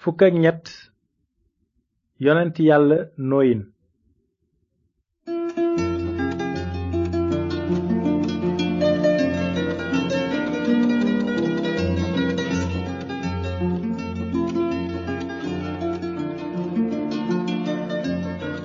[0.00, 0.64] fukk ak ñett
[2.24, 2.96] yonent yàlla
[3.30, 3.60] nooyin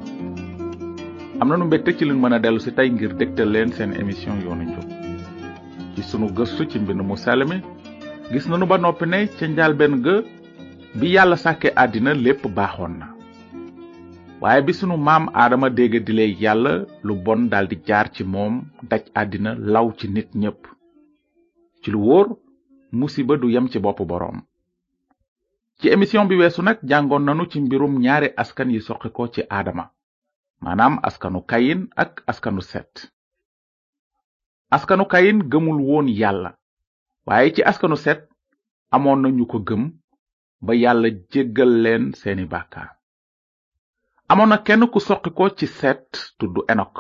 [1.42, 4.34] am nañu mbégte ci luñ mën a dellu si tey ngir dégtal leen seen émission
[4.44, 4.88] yoonu njub
[5.96, 7.58] ci sunu gëstu ci mbind mu sell mi
[8.32, 10.16] gis nañu ba noppi ne ca njaalbeen ga
[11.00, 13.08] bi yàlla sàkke adina lépp baaxoon na
[14.42, 16.74] waaye bi sunu maam aadama dégg dile yàlla
[17.08, 18.24] lu bon daldi jaar ci
[18.90, 19.04] daj
[19.74, 20.30] law ci nit
[21.82, 22.00] ci lu
[22.92, 23.80] musiba du ci
[25.80, 26.36] ci émission bi
[27.20, 29.42] nanu ci mbirum ñaari askan yi soqiko ci
[30.66, 31.80] maanaam askanu kayin
[32.32, 32.94] askanu set
[34.76, 36.52] askanu kayin gëmul woon yàlla
[37.28, 38.22] waaye ci askanu set
[38.96, 39.84] amoon na ñu ko gëm
[40.66, 42.90] ba yàlla jéggal leen seeni bàkkaar
[44.32, 46.06] amoon na kenn ku soqi ko ci set
[46.38, 46.94] tudd enok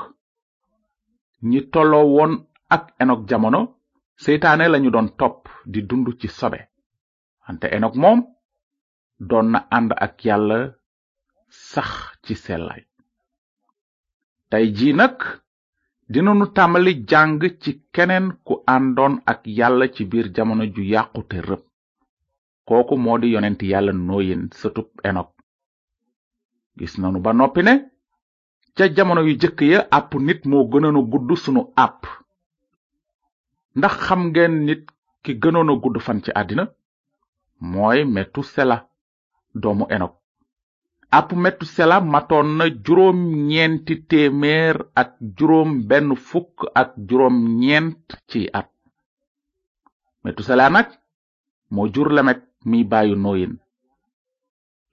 [1.49, 2.33] ñi tolloo woon
[2.75, 3.61] ak enok jamono
[4.23, 5.39] seytaane lañu doon topp
[5.71, 6.59] di dund ci sobe
[7.47, 8.19] ante enok moom
[9.29, 10.59] doon na ànd ak yàlla
[11.71, 11.89] sax
[12.25, 12.83] ci sellaay
[14.49, 15.17] tey jii nag
[16.11, 21.19] dinanu tàmbali jàng ci keneen ku àndoon ak yàlla ci biir jamono ju yàqu
[21.49, 21.61] rëb
[22.67, 25.29] kooku moo di yonent yàlla nooyin sëtub enok
[26.77, 27.73] gis nanu ba noppi ne
[28.75, 32.01] ca jamono yu jëkk ya àpp nit moo gënoon gudd sunu àpp
[33.77, 34.83] ndax xam ngeen nit
[35.23, 36.63] ki gënoon a gudd fan ci àddina
[37.71, 38.77] mooy metusela
[39.61, 40.13] doomu enok
[41.41, 43.17] metu sela maton na jurom
[43.49, 48.69] ñenti at ak jurom benn fukk ak jurom ñent ci at
[50.23, 50.87] metusela nak
[51.73, 53.53] mo jur lemet mi noin noyin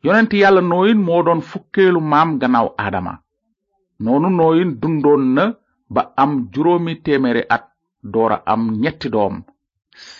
[0.04, 3.14] yonent yalla noyin mo doon fukkelu mam ganaw adama
[4.04, 5.44] nonu noyin dundon na
[5.94, 7.64] ba am juromi temere at
[8.12, 9.34] dora am ñetti dom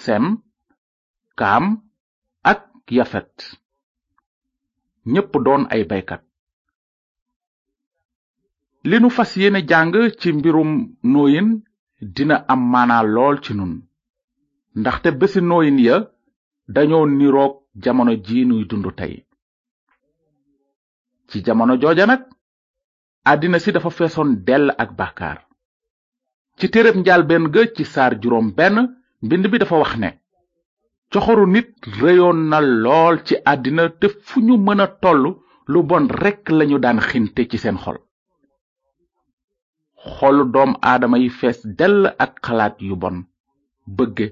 [0.03, 0.25] sem
[1.39, 1.65] kam
[2.53, 2.63] ak
[2.97, 3.33] yafet
[5.13, 6.23] ñépp doon ay baykat
[8.89, 10.71] li nu fas yéene jàng ci mbirum
[11.13, 11.49] nooyin
[12.15, 13.73] dina am maanaa lool ci nun
[14.81, 15.97] ndaxte bési nooyin ya
[16.75, 17.53] dañoo niroog
[17.83, 19.15] jamono ji nuy dund tey
[21.29, 22.23] ci jamono jooja nag
[23.31, 25.39] àddina si dafa feesoon dell ak bàkkaar
[26.59, 28.77] ci téereb njaalbeen ga ci saar juróom benn
[29.25, 30.11] mbind bi dafa wax ne
[31.13, 31.71] coxoru nit
[32.03, 35.23] réyoon na lool ci àddina te fu ñu mën a toll
[35.73, 37.99] lu bon rekk lañu daan xinte ci seen xol
[40.15, 43.17] xolu doom aadama yi fees dell ak xalaat yu bon
[43.97, 44.27] bëgge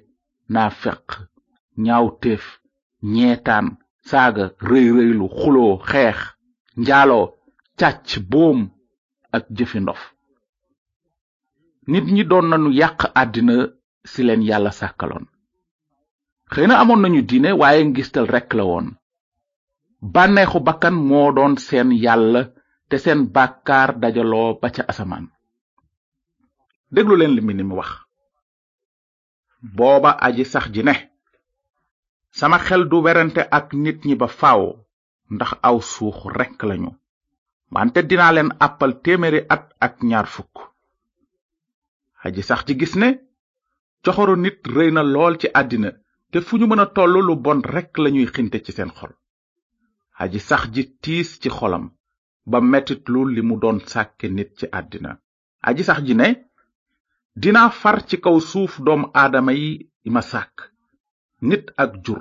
[0.52, 1.06] naa feq
[1.84, 2.06] ñaaw
[3.12, 3.66] ñeetaan
[4.08, 6.18] saaga rëy rëylu xuloo xeex
[6.80, 7.26] njaaloo
[7.80, 8.58] càcc boom
[9.36, 10.02] ak jëfe ndof
[11.90, 13.54] nit ñi doon nañu yàq àddina
[14.10, 15.24] si leen yàlla sàkkaloon
[16.54, 18.86] xëy na amoon nañu diine waaye ngistal rekk la woon
[20.14, 22.42] bànneexu bakkan moo doon seen yàlla
[22.88, 25.26] te seen bàkkaar dajaloo ba ca asamaan
[26.94, 27.90] déglu leen li ni mu wax
[29.76, 30.94] booba aji sax ji ne
[32.38, 34.62] sama xel du werante ak nit ñi ba faaw
[35.34, 36.90] ndax aw suux rekk lañu
[37.74, 40.54] wante dinaa leen àppal téeméeri at ak ñaar fukk
[42.26, 43.08] aji sax gis ne
[44.04, 45.90] coxoru nit rëy na lool ci àddina
[46.34, 49.12] te fu ñu mën a toll lu bon rekk lañuy xinte ci seen xol
[50.22, 51.84] aji sax ji tiis ci xolam
[52.50, 55.10] ba mettitlu li mu doon sàkke nit ci àddina
[55.68, 56.28] aji sax ji ne
[57.42, 59.70] dinaa far ci kaw suuf doomu aadama yi
[60.14, 60.56] ma sàkk
[61.48, 62.20] nit ak jur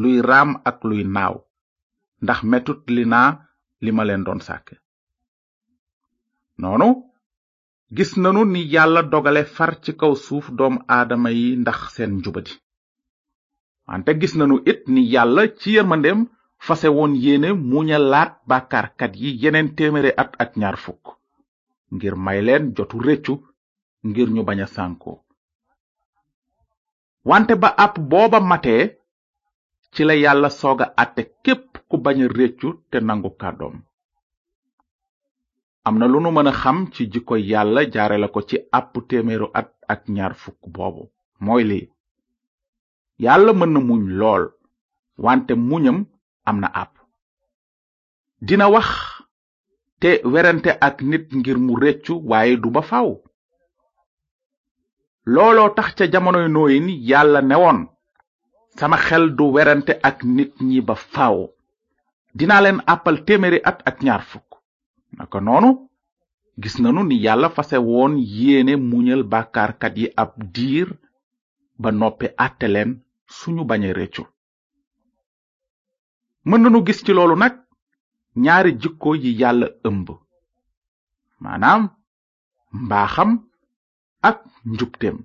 [0.00, 1.36] luy raam ak luy naaw
[2.24, 3.30] ndax metut li naa
[3.84, 4.74] li ma leen doon sàkke
[6.60, 6.88] noonu
[7.96, 12.52] gis nanu ni yàlla dogale far ci kaw suuf doomu aadama yi ndax seen njubadi
[13.88, 16.02] wante gis nanu it ni yàlla ci won
[16.66, 17.48] fase woon yéene
[18.50, 21.04] bakar kat yi yeneen téméré at ak ñaar fukk
[21.94, 23.34] ngir may leen jotu réccu
[24.08, 25.12] ngir ñu bañ a sànko
[27.28, 28.84] wante ba app booba matee
[29.92, 33.76] ci la yàlla soga àtte képp ku bañ a réccu te nangu kàddoom
[35.86, 38.92] am na lu nu mën a xam ci jikko yàlla jaare la ko ci àpp
[39.08, 41.02] téeméeru at ak ñaar fukk boobu
[41.44, 41.80] mooy li
[43.18, 44.44] yàlla mën na muñ lool
[45.24, 45.98] wante muñam
[46.48, 46.92] am na àpp
[48.46, 48.88] dina wax
[50.00, 53.08] te werante ak nit ngir mu réccu waaye du ba faw
[55.32, 57.78] looloo tax ca jamonoy nooyin yàlla newoon
[58.78, 61.36] sama xel du werante ak nit ñi ba faw
[62.38, 64.48] dina leen àppal téeméeri at ak ñaar fukk
[65.16, 65.70] naka noonu
[66.62, 70.88] gis nanu ni yàlla fase woon yéene muñal bàkkaarkat yi ab diir
[71.82, 73.03] ba noppi àtte leen
[73.38, 74.22] suñu bañee réccu
[76.48, 77.54] mën nanu gis ci loolu nag
[78.44, 80.06] ñaari jikko yi yàlla ëmb
[81.42, 81.82] maanaam
[82.84, 83.30] mbaaxam
[84.30, 84.38] ak
[84.72, 85.16] njubteem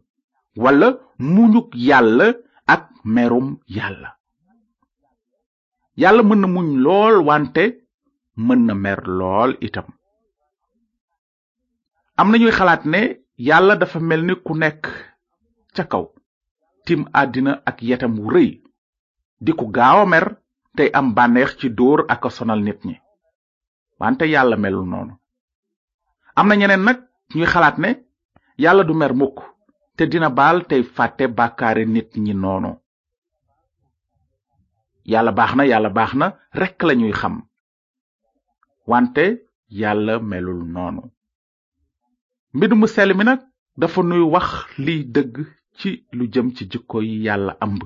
[0.63, 0.87] wala
[1.33, 2.27] muñuk yàlla
[2.75, 2.83] ak
[3.13, 3.47] merum
[3.77, 4.09] yàlla
[6.01, 7.63] yàlla mën na muñ lool wante
[8.45, 9.87] mën na mer lool itam
[12.19, 13.01] am na ñuy xalaat ne
[13.47, 14.81] yàlla dafa mel ni ku nekk
[15.75, 16.05] ca kaw
[16.89, 18.49] tim àddina ak yetam wu rëy
[19.45, 20.25] diku gaaw a mer
[20.77, 22.95] tey am bànneex ci dóor ak a sonal nit ñi
[23.99, 25.13] wante yàlla melul noonu
[26.37, 26.99] am na ñeneen nag
[27.37, 27.89] ñuy xalaat ne
[28.63, 29.37] yàlla du mer mukk
[29.97, 32.71] te dina baal tey fàtte bàkkaare nit ñi noonu
[35.11, 36.27] yàlla baax na yàlla baax na
[36.61, 37.35] rekk lañuy xam
[38.89, 39.23] wante
[39.81, 41.01] yàlla melul noonu
[42.55, 43.39] mbind mu sell mi nag
[43.79, 44.49] dafa nuy wax
[44.85, 45.35] liy dëgg
[45.79, 47.81] ci lu jëm ci jikko yi yàlla ëmb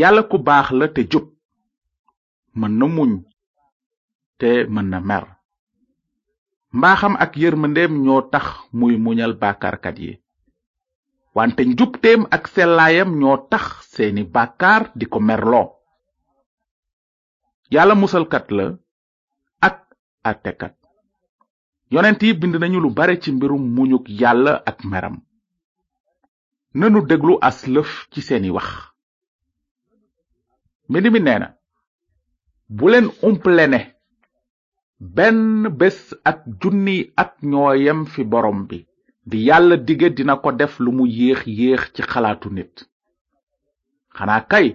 [0.00, 1.26] yàlla ku baax la te jub
[2.60, 3.12] mën na muñ
[4.38, 5.24] te mën na mer
[6.76, 8.46] mbaaxam ak yërmandeem ñoo tax
[8.78, 10.12] muy muñal bàkkaarkat yi
[11.36, 13.64] wante njubteem ak sellaayam ñoo tax
[13.94, 15.66] seeni bàkkaar di ko merloo
[17.72, 18.66] yàlla musalkat la
[19.68, 19.76] ak
[20.30, 20.74] àttekat
[21.94, 25.16] yonent yi bind nañu lu bare ci mbirum muñuk yàlla ak meram
[26.78, 28.68] nanu déglu as lëf ci seeni wax
[30.88, 31.48] mbind mi neena
[32.76, 33.78] bu leen umple ne
[35.16, 35.42] benn
[35.78, 35.98] bés
[36.30, 38.78] ak junniy at ñooyem fi borom bi
[39.30, 42.76] di yàlla dige dina ko def lu mu yéex yéex ci xalaatu nit
[44.16, 44.66] xanaa kay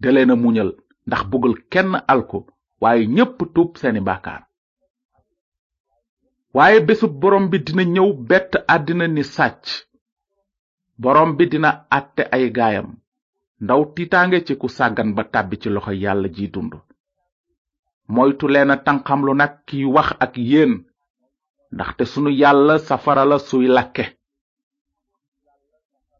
[0.00, 0.70] da leen a muñal
[1.06, 2.38] ndax bëggul kenn alko
[2.82, 4.42] waaye ñépp tuub seeni bàkkaar
[6.56, 9.64] waaye bésub boroom bi dina ñëw bett àddina ni sàcc
[11.02, 12.88] boroom bi dina àtte ay gaayam
[13.64, 16.72] ndaw tiitaange ci ku sàggan ba tàbbi ci loxo yàlla ji dund
[18.14, 20.72] moytu leen a tànqamlu nag kiy wax ak yéen
[21.74, 24.04] ndaxte sunu yàlla safara la suy lakke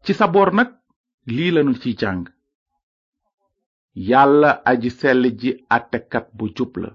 [0.03, 0.69] ci sa boor nag
[1.35, 2.23] lii lanu ci jàng
[4.09, 6.89] yàlla aji sell ji àttekat bu jub la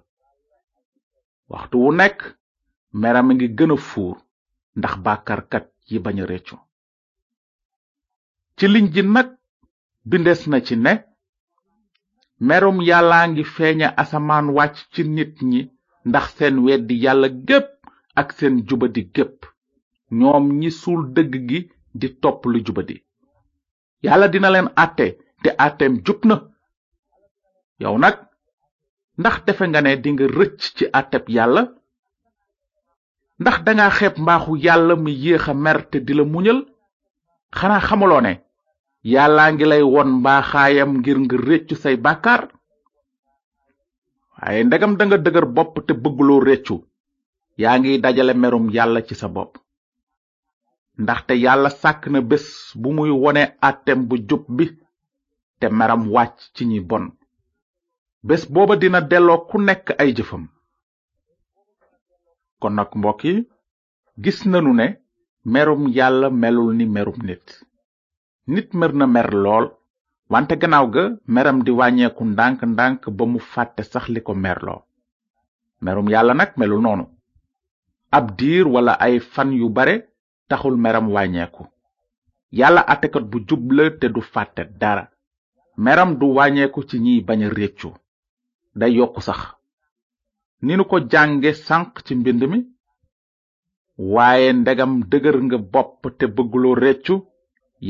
[1.53, 2.21] waxtu wu nekk
[2.99, 4.19] meram ngi gën a
[4.79, 6.27] ndax bàkkaarkat yi bañ a
[8.57, 9.29] ci liñ ji nag
[10.09, 10.93] bindees na ci ne
[12.47, 15.61] merum yàlla ngi feeña asamaan wàcc ci nit ñi
[16.09, 17.69] ndax seen weddi yàlla gépp
[18.21, 19.39] ak seen jubadi gépp
[20.19, 21.61] ñoom ñi suul dëgg gi
[21.99, 22.97] di topp lu jubadi
[24.05, 25.07] yàlla dina leen àtte
[25.43, 26.37] di àtteem jub na
[27.83, 28.17] yow nag
[29.21, 31.63] ndax defe nga ne dinga rëcc ci àtteb yàlla
[33.43, 36.61] ndax danga xeeb mbaaxu yàlla mi yéex a mer te di la muñal
[37.59, 38.33] xanaa xamuloo ne
[39.13, 42.43] yàllaa ngi lay won mbaaxaayam ngir nga réccu say bàkkaar
[44.35, 46.77] waaye ndegam danga dëgër bopp te bëgguloo réccu
[47.63, 49.53] yaa ngi dajale merum yàlla ci sa bopp
[51.03, 52.47] ndaxte yàlla sàkk na bés
[52.81, 54.67] bu muy wone àttem bu jub bi
[55.59, 57.05] te meram wàcc ci ñi bon
[58.27, 60.45] bés booba dina delloo ku nekk ay jëfam
[62.61, 63.35] kon nag mbokk yi
[64.23, 64.87] gis nanu ne
[65.53, 67.43] merum yàlla melul ni merum nit
[68.55, 69.67] nit mer na mer lool
[70.33, 74.81] wante gannaaw ga meram di wàññeeku ndànk ndànk ba mu fàtte sax li ko merloo
[75.85, 77.05] merum yàlla nag melul noonu
[78.17, 79.95] ab diir wala ay fan yu bare
[80.49, 81.65] taxul meram wàññeeku
[82.59, 85.05] yàlla àttekat bu jubla te du fàtte dara
[85.85, 87.91] meram du wàññeeku ci ñiy bañ a réccu
[88.81, 89.41] day yokku sax
[90.63, 92.59] ni nu ko jànge sànq ci mbind mi
[94.15, 97.15] waaye ndegam dëgër nga bopp te bëgguloo reccu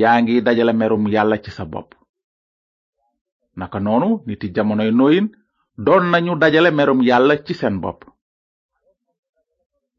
[0.00, 1.90] yaa ngi dajale merum yàlla ci sa bopp
[3.58, 5.26] naka noonu niti jamonoy nooyin
[5.84, 8.00] doon nañu dajale merum yàlla ci seen bopp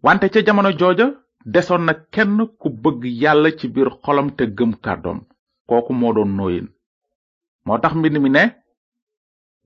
[0.05, 1.07] wante ca jamono jooja
[1.53, 5.19] desoon na kenn ku bëgg yàlla ci biir xolom te gëm kàddoom
[5.69, 6.67] kooku moo doon nooyin
[7.65, 8.43] moo tax mbind mi ne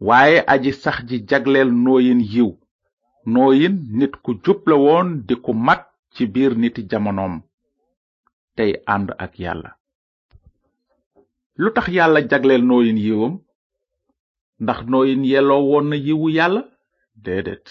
[0.08, 2.52] waaye aji sax ji jagleel nooyin yiw
[3.34, 5.82] nooyin nit ku jub la woon di ku mat
[6.14, 7.34] ci biir niti jamonoom
[8.56, 9.70] tey ànd ak yàlla
[11.62, 13.36] lu tax yàlla jagleel nooyin yiwam
[14.64, 16.62] ndax nooyin yelloo woon na yiwu yàlla
[17.24, 17.68] déedéet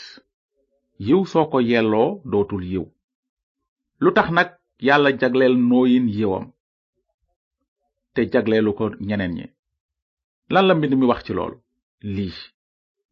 [1.07, 2.87] yiw soo ko yelloo dootul yiw
[4.03, 4.51] lu tax nag
[4.87, 6.45] yàlla jagleel nooyin yiwam
[8.15, 9.47] te jagleelu ko ñeneen ñi
[10.53, 11.57] lan la mbind mi wax ci loolu
[12.17, 12.37] lii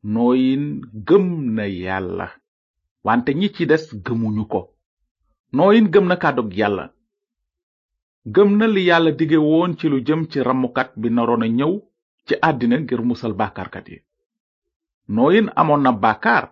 [0.03, 2.27] nooyin gëm na yàlla
[3.07, 4.61] wante ñi ci des gëmuñu ko
[5.57, 6.85] nooyin gëm na kàddug yàlla
[8.35, 11.73] gëm na li yàlla dige woon ci lu jëm ci rammukat bi naroon a ñëw
[12.27, 13.99] ci àddina ngir musal bàkkaarkat yi
[15.15, 16.45] nooyin amoon na bàkkaar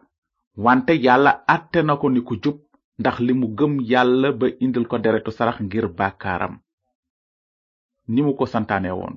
[0.65, 2.59] wante yàlla àtte na ko ni jub
[3.01, 6.55] ndax li mu gëm yàlla ba indil ko deretu sarax ngir bàkkaaram
[8.13, 9.15] ni mu ko santaane woon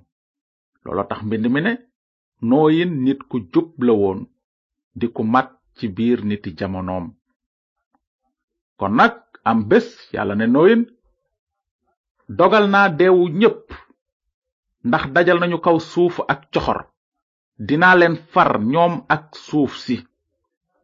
[0.84, 1.74] looloo tax mbind mi ne
[2.44, 4.20] nooyin nit ku jub la woon
[5.00, 7.06] di ku mat ci biir niti jamonoom
[8.80, 9.16] kon nag
[9.50, 10.84] am bés yàlla ne nooyin
[12.38, 13.68] dogal naa deewu ñépp
[14.88, 16.80] ndax dajal nañu kaw suuf ak coxor
[17.68, 19.98] dinaa leen far ñoom ak suuf si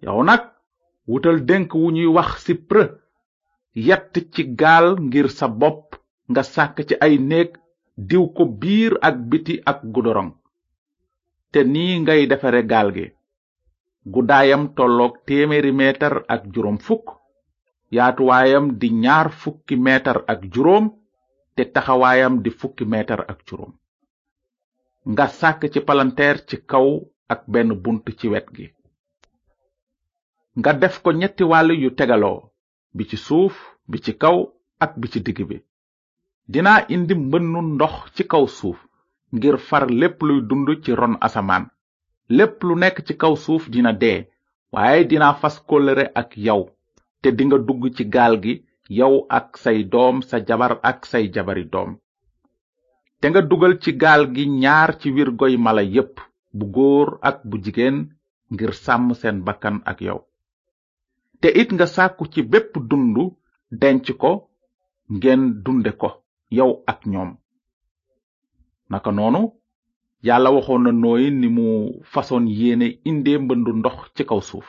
[0.04, 0.44] yow nag
[1.10, 2.84] wutal dénk wu ñuy wax sipre
[3.88, 5.84] yatt ci gaal ngir sa bopp
[6.30, 7.52] nga sàkk ci ay néeg
[8.10, 10.34] diw ko biir ak biti ak gudorong
[11.52, 13.06] te nii ngay defare gaal gi
[14.14, 17.06] guddaayam tolloog téeméeri meetar ak juróom fukk
[17.96, 20.86] yaatuwaayam di ñaar fukki meetar ak juróom
[21.56, 23.74] te taxawaayam di fukki meetar ak juróom
[25.14, 26.88] nga sàkk ci palanteer ci kaw
[27.34, 28.66] ak benn bunt ci wet gi
[30.60, 32.40] nga def ko ñetti wàll yu tegaloo
[32.96, 33.56] bi ci suuf
[33.90, 34.38] bi ci kaw
[34.84, 35.58] ak bi ci digg bi
[36.52, 38.80] dina indi mbënnu ndox ci kaw suuf
[39.36, 41.64] ngir far lépp luy dund ci ron asamaan
[42.38, 44.20] lépp lu nekk ci kaw suuf dina dee
[44.74, 46.62] waaye dina fas kóllëre ak yow
[47.22, 48.54] te dinga dugg ci gaal gi
[48.98, 51.92] yow ak say doom sa jabar ak say jabari doom
[53.20, 56.14] te nga dugal ci gaal gi ñaar ci wirgoy mala yépp
[56.58, 57.98] bu góor ak bu jigéen
[58.54, 60.20] ngir sàmm seen bakkan ak yow
[61.42, 63.18] te it nga sàkku ci bépp dund
[63.82, 64.32] denc ko
[65.18, 66.10] ngeen dunde ko
[66.58, 67.32] yow ak ñoom
[68.94, 69.42] naka noonu
[70.28, 71.66] yàlla waxoon na nooyi ni mu
[72.12, 74.68] façon yéene indee mbëndu ndox ci kaw suuf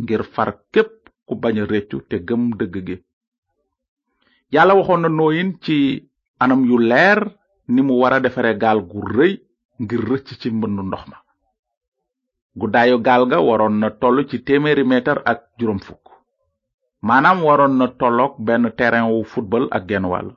[0.00, 0.92] ngir far képp
[1.26, 2.96] ku bañ a réccu te gëm dëgg gi
[4.54, 5.76] yàlla waxoon na nooyin ci
[6.42, 7.20] anam yu leer
[7.72, 9.32] ni mu wara defaree gaal gu rëy
[9.82, 11.16] ngir rëcc ci mbëndu ndox ma
[12.60, 16.04] guddaayu gaal ga waroon na toll ci téeméeri meetar ak juróom fukk
[17.06, 20.30] maanaam waroon na tollook benn terrain wu football ak genn wàll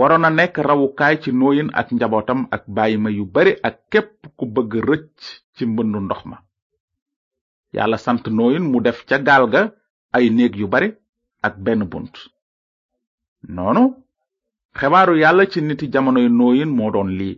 [0.00, 4.12] waroon a nekk rawukaay ci nooyin ak njabootam ak bàyyi ma yu bare ak képp
[4.36, 5.18] ku bëgg rëcc
[5.54, 6.36] ci mbëndu ndox ma
[7.76, 9.62] yàlla sant nooyin mu def ca gaal ga
[10.16, 10.88] ay néeg yu bare
[11.46, 12.14] ak benn bunt
[13.54, 13.84] noonu
[14.78, 17.36] xebaaru yàlla ci niti jamonoy nooyin moo doon lii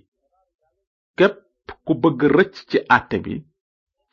[1.18, 1.38] képp
[1.84, 3.34] ku bëgg rëcc ci àtte bi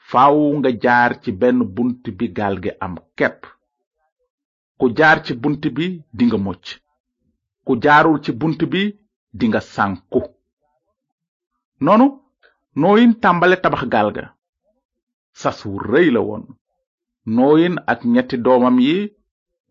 [0.10, 3.40] faw nga jaar ci benn bunt bi gaal gi am képp
[4.80, 5.86] ku jaar ci bunt bi
[6.18, 6.66] dinga mucc
[7.66, 8.94] ku jaarul ci bunt bi
[9.34, 10.22] dinga sànku
[11.84, 12.08] noonu
[12.80, 14.26] nooyin tambale tabax gaal ga
[15.42, 16.44] sas wu rëy la woon
[17.38, 18.98] nooyin ak ñetti doomam yi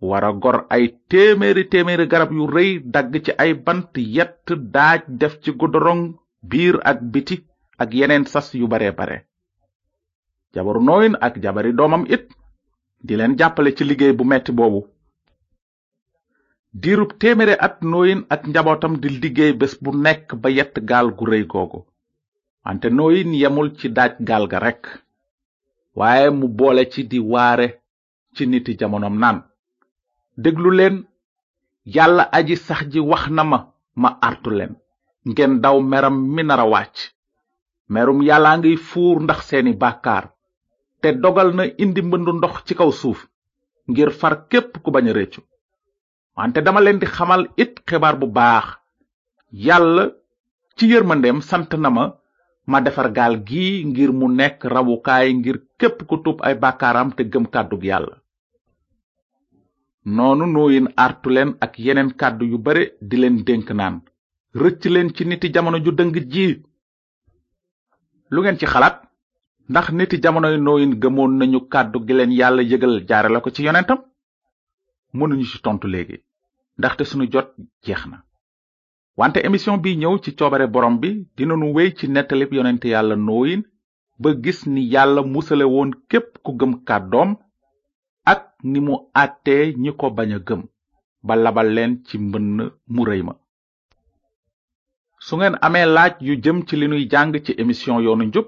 [0.09, 5.35] wara gor ay téeméeri téeméeri garab yu rëy dagg ci ay bant yett daaj def
[5.43, 6.03] ci gudorong
[6.51, 7.37] biir ak biti
[7.83, 9.19] ak yeneen sas yu bare bare
[10.55, 12.25] jabaru nooyin ak jabari doomam it
[13.07, 14.81] di leen jàppale ci liggéey bu metti boobu
[16.75, 21.25] diirub téeméeri at nooyin ak njabootam di liggéey bés bu nekk ba yett gaal gu
[21.31, 21.81] rëy googu
[22.65, 24.85] wante nooyin yemul ci daaj gaal ga rekk
[25.99, 27.67] waaye mu boole ci di waare
[28.35, 29.39] ci niti jamonoom naan
[30.43, 30.97] déglu leen
[31.95, 33.59] yàlla aji sax ji wax na ma
[34.03, 34.73] ma artu leen
[35.31, 36.97] ngeen daw meram mi nara wàcc
[37.93, 40.25] merum yàllaa ngiy fuur ndax seeni bàkkaar
[41.01, 43.21] te dogal na indi mbëndu ndox ci kaw suuf
[43.91, 45.41] ngir far képp ku bañ a réccu
[46.37, 48.65] wante dama leen di xamal it xibaar bu baax
[49.67, 50.05] yàlla
[50.77, 52.05] ci yërmandeem sant na ma
[52.67, 57.23] ma defar gaal gi ngir mu nekk rawukaay ngir képp ku tub ay bàkkaaram te
[57.33, 58.17] gëm kàddug yàlla
[60.17, 64.03] noonu nooyin artu leen ak yeneen kàddu yu bare di leen dénk naan
[64.63, 66.63] rëcc leen ci niti jamono ju dëng ji
[68.33, 68.97] lu ngeen ci xalaat
[69.71, 73.63] ndax niti jamonoy nooyin gëmoon nañu kàddu gi leen yàlla yëgal jaare la ko ci
[73.65, 73.99] yonentam
[75.19, 76.17] mënuñu ci tontu léegi
[76.79, 77.49] ndaxte sunu jot
[77.87, 78.17] jeex na
[79.19, 83.15] wante émission bi ñëw ci coobare borom bi dina dinanu wéy ci nettalib yonent yàlla
[83.27, 83.63] nooyin
[84.21, 86.73] ba gis ni yàlla musale woon képp ku gëm
[87.13, 87.31] doom
[88.33, 88.41] ak
[88.71, 88.95] ni mu
[89.25, 90.63] àttee ñi ko bañ a gëm
[91.27, 92.59] ba labal leen ci mbënn
[92.95, 93.35] mu rëy ma
[95.27, 98.47] su ngeen amee laaj yu jëm ci li nuy jàng ci émission yoonu njub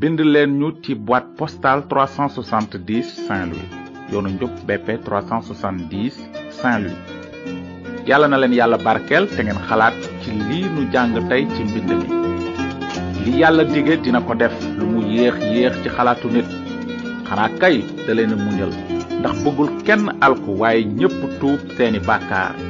[0.00, 3.79] bind leen ñu ci boîte postale 370 Saint-Louis
[4.12, 6.10] yonu njub BP 370
[6.50, 6.98] Saint-Louis
[8.06, 11.90] yalla na len yalla barkel te ngeen xalaat ci li nu jang tay ci mbind
[11.98, 12.08] mi
[13.24, 16.48] li yalla dige dina ko def lu mu yeex yeex ci xalaatu nit
[17.28, 18.72] xana kay da leen muñal
[19.20, 22.69] ndax bëggul kenn alku waaye ñépp tuub seeni bàkkaar